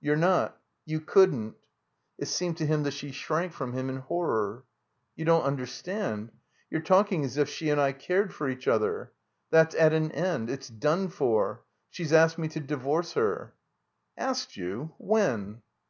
[0.00, 0.58] "You're not.
[0.86, 1.54] You couldn't."
[2.16, 4.64] It seemed to him that she shrank from him in horror.
[5.14, 6.30] "You don't understand.
[6.70, 9.12] You're talking sis if she and I cared for each other.
[9.50, 10.48] That's at an end.
[10.48, 11.64] It's done for.
[11.90, 13.52] She's asked me to divorce her."
[14.16, 14.94] "Asked you?
[14.96, 15.60] When?"